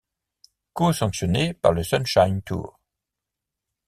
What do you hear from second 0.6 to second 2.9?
Co-sanctionné par le Sunshine Tour.